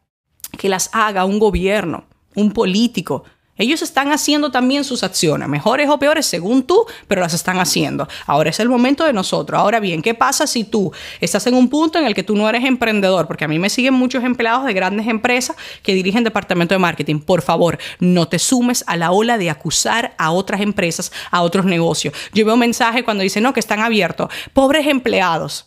que 0.59 0.69
las 0.69 0.90
haga 0.92 1.25
un 1.25 1.38
gobierno 1.38 2.09
un 2.34 2.52
político. 2.52 3.25
Ellos 3.60 3.82
están 3.82 4.10
haciendo 4.10 4.50
también 4.50 4.84
sus 4.84 5.02
acciones, 5.02 5.46
mejores 5.46 5.87
o 5.90 5.99
peores 5.99 6.25
según 6.25 6.62
tú, 6.62 6.87
pero 7.06 7.20
las 7.20 7.34
están 7.34 7.58
haciendo. 7.58 8.08
Ahora 8.25 8.49
es 8.49 8.58
el 8.58 8.70
momento 8.70 9.04
de 9.04 9.12
nosotros. 9.12 9.60
Ahora 9.60 9.80
bien, 9.80 10.00
¿qué 10.00 10.14
pasa 10.14 10.46
si 10.46 10.64
tú 10.64 10.90
estás 11.20 11.46
en 11.46 11.52
un 11.52 11.68
punto 11.68 11.99
en 11.99 12.06
el 12.06 12.14
que 12.14 12.22
tú 12.22 12.34
no 12.37 12.49
eres 12.49 12.64
emprendedor? 12.64 13.26
Porque 13.26 13.44
a 13.44 13.49
mí 13.49 13.58
me 13.58 13.68
siguen 13.68 13.92
muchos 13.92 14.25
empleados 14.25 14.64
de 14.64 14.72
grandes 14.72 15.06
empresas 15.08 15.56
que 15.82 15.92
dirigen 15.92 16.25
departamento 16.25 16.75
de 16.75 16.78
marketing. 16.78 17.20
Por 17.20 17.42
favor, 17.42 17.78
no 17.99 18.28
te 18.28 18.38
sumes 18.38 18.82
a 18.87 18.96
la 18.96 19.10
ola 19.10 19.37
de 19.37 19.50
acusar 19.50 20.14
a 20.16 20.30
otras 20.30 20.62
empresas, 20.62 21.12
a 21.30 21.42
otros 21.42 21.66
negocios. 21.66 22.14
Yo 22.32 22.46
veo 22.46 22.54
un 22.54 22.60
mensaje 22.60 23.04
cuando 23.04 23.22
dicen, 23.22 23.42
no, 23.42 23.52
que 23.52 23.60
están 23.60 23.80
abiertos. 23.80 24.30
Pobres 24.54 24.87
empleados. 24.87 25.66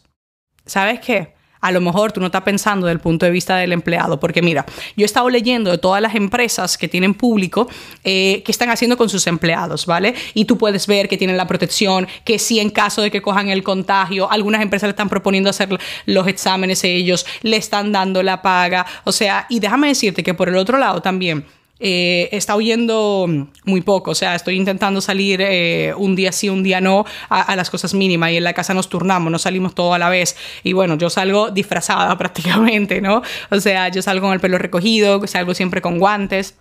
¿Sabes 0.66 1.00
qué? 1.00 1.36
A 1.64 1.72
lo 1.72 1.80
mejor 1.80 2.12
tú 2.12 2.20
no 2.20 2.26
estás 2.26 2.42
pensando 2.44 2.88
desde 2.88 2.96
el 2.96 3.00
punto 3.00 3.26
de 3.26 3.32
vista 3.32 3.56
del 3.56 3.72
empleado, 3.72 4.20
porque 4.20 4.42
mira, 4.42 4.66
yo 4.98 5.04
he 5.04 5.06
estado 5.06 5.30
leyendo 5.30 5.72
de 5.72 5.78
todas 5.78 6.02
las 6.02 6.14
empresas 6.14 6.78
que 6.78 6.90
tienen 6.90 7.14
público 7.14 7.70
eh, 8.04 8.44
que 8.46 8.52
están 8.52 8.70
haciendo 8.70 8.98
con 8.98 9.08
sus 9.08 9.26
empleados, 9.28 9.86
¿vale? 9.86 10.14
Y 10.34 10.44
tú 10.44 10.58
puedes 10.58 10.88
ver 10.88 11.08
que 11.08 11.18
tienen 11.18 11.38
la 11.38 11.48
protección, 11.48 12.06
que 12.26 12.38
si 12.38 12.60
en 12.60 12.70
caso 12.70 13.02
de 13.02 13.10
que 13.10 13.22
cojan 13.22 13.48
el 13.48 13.64
contagio, 13.64 14.30
algunas 14.30 14.62
empresas 14.62 14.88
le 14.88 14.92
están 14.92 15.08
proponiendo 15.08 15.50
hacer 15.50 15.70
los 16.06 16.28
exámenes 16.28 16.84
ellos, 16.84 17.26
le 17.44 17.56
están 17.56 17.94
dando 17.94 18.22
la 18.24 18.42
paga, 18.42 18.86
o 19.06 19.14
sea, 19.14 19.46
y 19.48 19.62
déjame 19.62 19.88
decirte 19.88 20.22
que 20.22 20.34
por 20.34 20.50
el 20.50 20.58
otro 20.58 20.78
lado 20.78 21.02
también, 21.02 21.46
eh, 21.86 22.30
está 22.32 22.56
oyendo 22.56 23.28
muy 23.66 23.82
poco, 23.82 24.12
o 24.12 24.16
sea, 24.16 24.36
estoy 24.36 24.56
intentando 24.56 25.02
salir 25.02 25.42
eh, 25.42 25.94
un 25.98 26.16
día 26.16 26.32
sí, 26.32 26.48
un 26.48 26.64
día 26.64 26.80
no 26.80 27.04
a, 27.28 27.54
las 27.58 27.70
cosas 27.70 27.94
mínimas 27.94 28.32
y 28.32 28.38
en 28.38 28.46
la 28.46 28.54
casa 28.54 28.74
nos 28.74 28.88
turnamos, 28.88 29.30
no 29.30 29.38
salimos 29.38 29.76
todo 29.76 29.94
a 29.94 30.00
la 30.00 30.08
vez 30.08 30.38
y 30.64 30.72
bueno, 30.72 30.98
yo 30.98 31.10
salgo 31.10 31.52
disfrazada 31.52 32.18
prácticamente, 32.18 33.02
¿no? 33.02 33.22
O 33.52 33.60
sea, 33.60 33.90
yo 33.90 34.02
salgo 34.02 34.28
con 34.28 34.34
el 34.34 34.40
pelo 34.40 34.58
recogido, 34.60 35.28
salgo 35.28 35.54
siempre 35.54 35.82
con 35.82 36.00
guantes. 36.00 36.56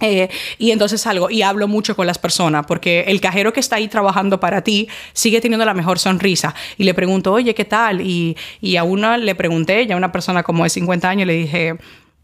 Eh, 0.00 0.28
y 0.56 0.70
entonces 0.70 1.00
salgo 1.00 1.30
y 1.30 1.42
hablo 1.42 1.66
mucho 1.66 1.96
con 1.96 2.06
las 2.06 2.18
personas 2.18 2.64
porque 2.64 3.00
el 3.08 3.20
cajero 3.20 3.52
que 3.52 3.60
está 3.60 3.76
ahí 3.76 3.88
trabajando 3.88 4.38
para 4.38 4.62
ti 4.62 4.88
sigue 5.12 5.40
teniendo 5.40 5.66
la 5.66 5.74
mejor 5.74 5.98
sonrisa 5.98 6.54
y 6.78 6.84
le 6.84 6.94
pregunto, 6.94 7.32
oye, 7.32 7.56
¿qué 7.56 7.64
tal? 7.64 8.00
Y, 8.00 8.36
y 8.60 8.76
a 8.76 8.84
una 8.84 9.18
le 9.18 9.34
pregunté, 9.34 9.84
ya 9.88 9.96
una 9.96 10.12
persona 10.12 10.44
como 10.44 10.62
de 10.62 10.70
50 10.70 11.08
años, 11.08 11.26
le 11.26 11.34
dije, 11.34 11.76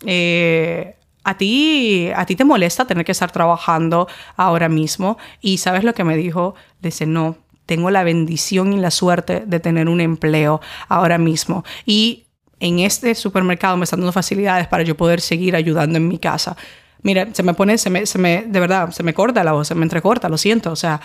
eh, 0.07 0.95
a 1.27 1.37
ti, 1.37 2.09
a 2.15 2.25
ti 2.25 2.37
te 2.37 2.45
molesta 2.45 2.85
tener 2.85 3.05
que 3.05 3.11
estar 3.11 3.33
trabajando 3.33 4.07
ahora 4.37 4.69
mismo. 4.69 5.19
Y 5.41 5.59
sabes 5.59 5.83
lo 5.83 5.93
que 5.93 6.05
me 6.05 6.17
dijo, 6.17 6.55
dice, 6.81 7.05
no, 7.05 7.37
tengo 7.67 7.91
la 7.91 8.05
bendición 8.05 8.73
y 8.73 8.79
la 8.79 8.93
suerte 8.93 9.43
de 9.45 9.59
tener 9.59 9.89
un 9.89 10.01
empleo 10.01 10.61
ahora 10.89 11.19
mismo. 11.19 11.65
Y 11.85 12.27
en 12.61 12.79
este 12.79 13.13
supermercado 13.17 13.77
me 13.77 13.83
están 13.83 13.99
dando 13.99 14.13
facilidades 14.13 14.69
para 14.69 14.85
yo 14.85 14.97
poder 14.97 15.21
seguir 15.21 15.57
ayudando 15.57 15.99
en 15.99 16.07
mi 16.07 16.19
casa. 16.19 16.57
Mira, 17.03 17.27
se 17.33 17.43
me 17.43 17.55
pone, 17.55 17.77
se 17.77 17.91
me, 17.91 18.07
se 18.07 18.19
me, 18.19 18.45
de 18.47 18.61
verdad, 18.61 18.93
se 18.93 19.03
me 19.03 19.13
corta 19.13 19.43
la 19.43 19.51
voz, 19.51 19.67
se 19.67 19.75
me 19.75 19.83
entrecorta, 19.83 20.29
lo 20.29 20.39
siento. 20.39 20.71
O 20.71 20.77
sea, 20.77 21.01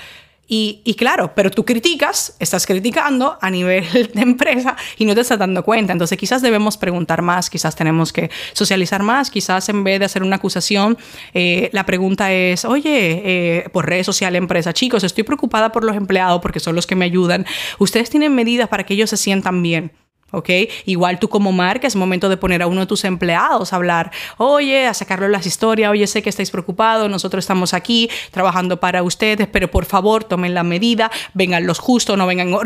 y, 0.53 0.95
claro, 0.95 1.31
pero 1.33 1.49
tú 1.49 1.63
criticas, 1.63 2.35
estás 2.39 2.67
criticando 2.67 3.37
a 3.39 3.49
nivel 3.49 3.85
de 4.13 4.21
empresa 4.21 4.75
y 4.97 5.05
no 5.05 5.15
te 5.15 5.21
estás 5.21 5.39
dando 5.39 5.63
cuenta. 5.63 5.93
Entonces 5.93 6.17
quizás 6.17 6.41
debemos 6.41 6.75
preguntar 6.75 7.21
más, 7.21 7.49
quizás 7.49 7.73
tenemos 7.73 8.11
que 8.11 8.29
socializar 8.51 9.01
más, 9.01 9.31
quizás 9.31 9.69
en 9.69 9.85
vez 9.85 9.99
de 9.99 10.05
hacer 10.07 10.23
una 10.23 10.35
acusación, 10.35 10.97
eh, 11.33 11.69
la 11.71 11.85
pregunta 11.85 12.33
es, 12.33 12.65
oye, 12.65 12.89
eh, 12.91 13.69
por 13.71 13.87
redes 13.87 14.05
sociales, 14.05 14.39
empresa, 14.39 14.73
chicos, 14.73 15.05
estoy 15.05 15.23
preocupada 15.23 15.71
por 15.71 15.85
los 15.85 15.95
empleados 15.95 16.41
porque 16.41 16.59
son 16.59 16.75
los 16.75 16.85
que 16.85 16.97
me 16.97 17.05
ayudan. 17.05 17.45
Ustedes 17.79 18.09
tienen 18.09 18.35
medidas 18.35 18.67
para 18.67 18.83
que 18.83 18.95
ellos 18.95 19.09
se 19.09 19.15
sientan 19.15 19.63
bien. 19.63 19.93
¿Ok? 20.31 20.49
Igual 20.85 21.19
tú 21.19 21.29
como 21.29 21.51
marca 21.51 21.87
es 21.87 21.95
momento 21.95 22.29
de 22.29 22.37
poner 22.37 22.61
a 22.61 22.67
uno 22.67 22.81
de 22.81 22.87
tus 22.87 23.03
empleados 23.03 23.73
a 23.73 23.75
hablar, 23.75 24.11
oye, 24.37 24.87
a 24.87 24.93
sacarle 24.93 25.29
las 25.29 25.45
historias, 25.45 25.91
oye, 25.91 26.07
sé 26.07 26.21
que 26.21 26.29
estáis 26.29 26.51
preocupados, 26.51 27.09
nosotros 27.09 27.43
estamos 27.43 27.73
aquí 27.73 28.09
trabajando 28.31 28.79
para 28.79 29.03
ustedes, 29.03 29.47
pero 29.47 29.69
por 29.69 29.85
favor 29.85 30.23
tomen 30.23 30.53
la 30.53 30.63
medida, 30.63 31.11
vengan 31.33 31.65
los 31.65 31.79
justos, 31.79 32.17
no 32.17 32.25
vengan... 32.25 32.53
O 32.53 32.61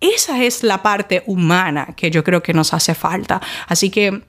esa 0.00 0.42
es 0.44 0.62
la 0.62 0.82
parte 0.82 1.24
humana 1.26 1.94
que 1.96 2.10
yo 2.10 2.22
creo 2.22 2.42
que 2.42 2.54
nos 2.54 2.72
hace 2.72 2.94
falta. 2.94 3.40
Así 3.66 3.90
que 3.90 4.22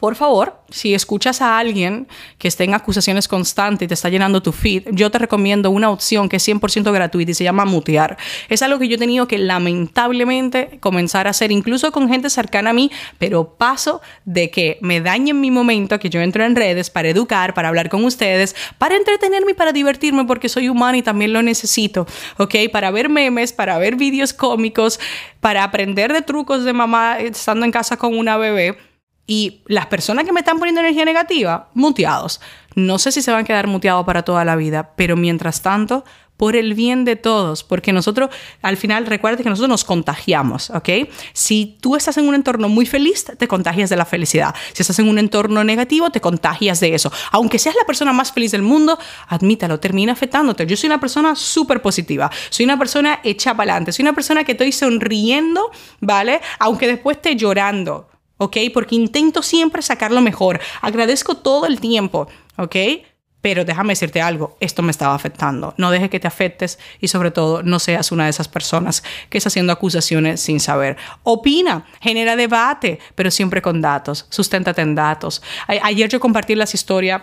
por 0.00 0.16
favor, 0.16 0.54
si 0.70 0.94
escuchas 0.94 1.42
a 1.42 1.58
alguien 1.58 2.08
que 2.38 2.48
esté 2.48 2.64
en 2.64 2.72
acusaciones 2.72 3.28
constantes 3.28 3.84
y 3.84 3.88
te 3.88 3.92
está 3.92 4.08
llenando 4.08 4.42
tu 4.42 4.50
feed, 4.50 4.84
yo 4.92 5.10
te 5.10 5.18
recomiendo 5.18 5.70
una 5.70 5.90
opción 5.90 6.30
que 6.30 6.36
es 6.36 6.48
100% 6.48 6.90
gratuita 6.90 7.32
y 7.32 7.34
se 7.34 7.44
llama 7.44 7.66
mutear. 7.66 8.16
Es 8.48 8.62
algo 8.62 8.78
que 8.78 8.88
yo 8.88 8.94
he 8.94 8.98
tenido 8.98 9.28
que 9.28 9.36
lamentablemente 9.36 10.78
comenzar 10.80 11.26
a 11.26 11.30
hacer, 11.30 11.52
incluso 11.52 11.92
con 11.92 12.08
gente 12.08 12.30
cercana 12.30 12.70
a 12.70 12.72
mí, 12.72 12.90
pero 13.18 13.56
paso 13.58 14.00
de 14.24 14.50
que 14.50 14.78
me 14.80 15.02
dañen 15.02 15.38
mi 15.38 15.50
momento, 15.50 15.98
que 15.98 16.08
yo 16.08 16.22
entro 16.22 16.44
en 16.46 16.56
redes 16.56 16.88
para 16.88 17.10
educar, 17.10 17.52
para 17.52 17.68
hablar 17.68 17.90
con 17.90 18.02
ustedes, 18.02 18.56
para 18.78 18.96
entretenerme 18.96 19.50
y 19.50 19.54
para 19.54 19.72
divertirme, 19.72 20.24
porque 20.24 20.48
soy 20.48 20.70
humana 20.70 20.96
y 20.96 21.02
también 21.02 21.34
lo 21.34 21.42
necesito, 21.42 22.06
¿ok? 22.38 22.54
Para 22.72 22.90
ver 22.90 23.10
memes, 23.10 23.52
para 23.52 23.76
ver 23.76 23.96
vídeos 23.96 24.32
cómicos, 24.32 24.98
para 25.40 25.62
aprender 25.62 26.10
de 26.10 26.22
trucos 26.22 26.64
de 26.64 26.72
mamá 26.72 27.18
estando 27.18 27.66
en 27.66 27.70
casa 27.70 27.98
con 27.98 28.16
una 28.16 28.38
bebé 28.38 28.89
y 29.26 29.62
las 29.66 29.86
personas 29.86 30.24
que 30.24 30.32
me 30.32 30.40
están 30.40 30.58
poniendo 30.58 30.80
energía 30.80 31.04
negativa, 31.04 31.70
muteados. 31.74 32.40
No 32.74 32.98
sé 32.98 33.12
si 33.12 33.22
se 33.22 33.30
van 33.30 33.40
a 33.40 33.44
quedar 33.44 33.66
muteados 33.66 34.04
para 34.04 34.22
toda 34.22 34.44
la 34.44 34.56
vida, 34.56 34.92
pero 34.96 35.16
mientras 35.16 35.62
tanto, 35.62 36.04
por 36.40 36.56
el 36.56 36.72
bien 36.72 37.04
de 37.04 37.16
todos, 37.16 37.62
porque 37.62 37.92
nosotros, 37.92 38.30
al 38.62 38.78
final, 38.78 39.04
recuerda 39.04 39.42
que 39.42 39.50
nosotros 39.50 39.68
nos 39.68 39.84
contagiamos, 39.84 40.70
¿ok? 40.70 40.88
Si 41.34 41.76
tú 41.82 41.96
estás 41.96 42.16
en 42.16 42.26
un 42.26 42.34
entorno 42.34 42.70
muy 42.70 42.86
feliz, 42.86 43.26
te 43.36 43.46
contagias 43.46 43.90
de 43.90 43.96
la 43.96 44.06
felicidad. 44.06 44.54
Si 44.72 44.82
estás 44.82 44.98
en 45.00 45.08
un 45.10 45.18
entorno 45.18 45.64
negativo, 45.64 46.08
te 46.08 46.22
contagias 46.22 46.80
de 46.80 46.94
eso. 46.94 47.12
Aunque 47.30 47.58
seas 47.58 47.74
la 47.74 47.84
persona 47.84 48.14
más 48.14 48.32
feliz 48.32 48.52
del 48.52 48.62
mundo, 48.62 48.98
admítalo, 49.28 49.80
termina 49.80 50.14
afectándote. 50.14 50.66
Yo 50.66 50.78
soy 50.78 50.86
una 50.86 50.98
persona 50.98 51.34
súper 51.34 51.82
positiva, 51.82 52.30
soy 52.48 52.64
una 52.64 52.78
persona 52.78 53.20
hecha 53.22 53.54
para 53.54 53.72
adelante, 53.72 53.92
soy 53.92 54.04
una 54.04 54.14
persona 54.14 54.42
que 54.42 54.52
estoy 54.52 54.72
sonriendo, 54.72 55.70
¿vale? 56.00 56.40
Aunque 56.58 56.86
después 56.86 57.18
esté 57.18 57.36
llorando. 57.36 58.08
¿Ok? 58.40 58.56
Porque 58.72 58.94
intento 58.94 59.42
siempre 59.42 59.82
sacar 59.82 60.10
lo 60.10 60.22
mejor. 60.22 60.60
Agradezco 60.80 61.36
todo 61.36 61.66
el 61.66 61.78
tiempo, 61.78 62.26
¿ok? 62.56 62.76
Pero 63.42 63.64
déjame 63.64 63.92
decirte 63.92 64.20
algo, 64.20 64.56
esto 64.60 64.82
me 64.82 64.90
estaba 64.90 65.14
afectando. 65.14 65.74
No 65.76 65.90
dejes 65.90 66.10
que 66.10 66.20
te 66.20 66.26
afectes 66.26 66.78
y 67.00 67.08
sobre 67.08 67.30
todo 67.30 67.62
no 67.62 67.78
seas 67.78 68.12
una 68.12 68.24
de 68.24 68.30
esas 68.30 68.48
personas 68.48 69.02
que 69.28 69.38
está 69.38 69.48
haciendo 69.48 69.72
acusaciones 69.72 70.40
sin 70.40 70.58
saber. 70.58 70.96
Opina, 71.22 71.86
genera 72.00 72.36
debate, 72.36 72.98
pero 73.14 73.30
siempre 73.30 73.62
con 73.62 73.80
datos. 73.80 74.26
Susténtate 74.30 74.82
en 74.82 74.94
datos. 74.94 75.42
ayer 75.66 76.08
yo 76.08 76.20
compartí 76.20 76.54
las 76.54 76.74
historias 76.74 77.22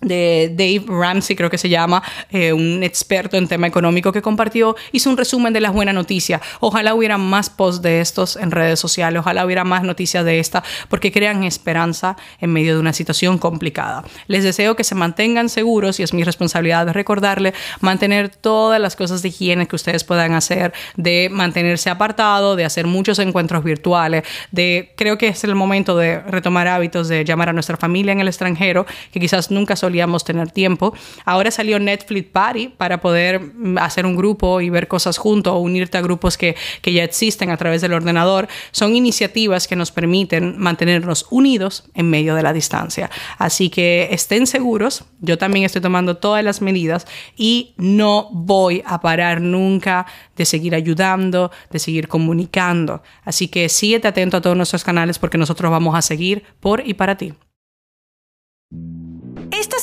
de 0.00 0.52
Dave 0.52 0.84
Ramsey, 0.86 1.36
creo 1.36 1.50
que 1.50 1.58
se 1.58 1.68
llama, 1.68 2.02
eh, 2.30 2.52
un 2.52 2.82
experto 2.82 3.36
en 3.36 3.48
tema 3.48 3.66
económico 3.66 4.12
que 4.12 4.22
compartió, 4.22 4.76
hizo 4.92 5.10
un 5.10 5.16
resumen 5.16 5.52
de 5.52 5.60
las 5.60 5.72
buenas 5.72 5.94
noticias. 5.94 6.40
Ojalá 6.60 6.94
hubiera 6.94 7.18
más 7.18 7.50
posts 7.50 7.82
de 7.82 8.00
estos 8.00 8.36
en 8.36 8.50
redes 8.50 8.78
sociales, 8.78 9.20
ojalá 9.20 9.44
hubiera 9.44 9.64
más 9.64 9.82
noticias 9.82 10.24
de 10.24 10.38
esta, 10.38 10.62
porque 10.88 11.12
crean 11.12 11.44
esperanza 11.44 12.16
en 12.40 12.52
medio 12.52 12.74
de 12.74 12.80
una 12.80 12.92
situación 12.92 13.38
complicada. 13.38 14.04
Les 14.26 14.44
deseo 14.44 14.76
que 14.76 14.84
se 14.84 14.94
mantengan 14.94 15.48
seguros 15.48 16.00
y 16.00 16.02
es 16.02 16.12
mi 16.12 16.24
responsabilidad 16.24 16.88
recordarle 16.92 17.54
mantener 17.80 18.28
todas 18.28 18.80
las 18.80 18.96
cosas 18.96 19.22
de 19.22 19.28
higiene 19.28 19.66
que 19.66 19.76
ustedes 19.76 20.04
puedan 20.04 20.34
hacer, 20.34 20.72
de 20.96 21.28
mantenerse 21.30 21.90
apartado, 21.90 22.56
de 22.56 22.64
hacer 22.64 22.86
muchos 22.86 23.18
encuentros 23.18 23.64
virtuales, 23.64 24.24
de 24.50 24.92
creo 24.96 25.18
que 25.18 25.28
es 25.28 25.44
el 25.44 25.54
momento 25.54 25.96
de 25.96 26.20
retomar 26.20 26.68
hábitos, 26.68 27.08
de 27.08 27.24
llamar 27.24 27.48
a 27.48 27.52
nuestra 27.52 27.76
familia 27.76 28.12
en 28.12 28.20
el 28.20 28.28
extranjero, 28.28 28.86
que 29.12 29.20
quizás 29.20 29.50
nunca 29.50 29.76
solíamos 29.86 30.24
tener 30.24 30.50
tiempo. 30.50 30.92
Ahora 31.24 31.52
salió 31.52 31.78
Netflix 31.78 32.28
Party 32.30 32.68
para 32.68 33.00
poder 33.00 33.40
mm, 33.40 33.78
hacer 33.78 34.04
un 34.04 34.16
grupo 34.16 34.60
y 34.60 34.68
ver 34.68 34.88
cosas 34.88 35.16
juntos 35.16 35.52
o 35.52 35.58
unirte 35.58 35.96
a 35.96 36.00
grupos 36.00 36.36
que, 36.36 36.56
que 36.82 36.92
ya 36.92 37.04
existen 37.04 37.50
a 37.50 37.56
través 37.56 37.82
del 37.82 37.92
ordenador. 37.92 38.48
Son 38.72 38.96
iniciativas 38.96 39.68
que 39.68 39.76
nos 39.76 39.92
permiten 39.92 40.58
mantenernos 40.58 41.26
unidos 41.30 41.84
en 41.94 42.10
medio 42.10 42.34
de 42.34 42.42
la 42.42 42.52
distancia. 42.52 43.10
Así 43.38 43.70
que 43.70 44.08
estén 44.10 44.48
seguros, 44.48 45.04
yo 45.20 45.38
también 45.38 45.64
estoy 45.64 45.80
tomando 45.80 46.16
todas 46.16 46.42
las 46.42 46.60
medidas 46.60 47.06
y 47.36 47.74
no 47.76 48.28
voy 48.32 48.82
a 48.84 49.00
parar 49.00 49.40
nunca 49.40 50.06
de 50.36 50.44
seguir 50.44 50.74
ayudando, 50.74 51.52
de 51.70 51.78
seguir 51.78 52.08
comunicando. 52.08 53.02
Así 53.24 53.46
que 53.46 53.68
síguete 53.68 54.08
atento 54.08 54.38
a 54.38 54.40
todos 54.40 54.56
nuestros 54.56 54.82
canales 54.82 55.20
porque 55.20 55.38
nosotros 55.38 55.70
vamos 55.70 55.94
a 55.94 56.02
seguir 56.02 56.42
por 56.58 56.82
y 56.84 56.94
para 56.94 57.16
ti. 57.16 57.34